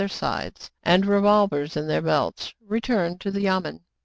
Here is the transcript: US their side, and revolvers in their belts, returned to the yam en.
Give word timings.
US 0.03 0.09
their 0.09 0.17
side, 0.17 0.57
and 0.81 1.05
revolvers 1.05 1.77
in 1.77 1.85
their 1.85 2.01
belts, 2.01 2.55
returned 2.65 3.21
to 3.21 3.29
the 3.29 3.41
yam 3.41 3.67
en. 3.67 3.81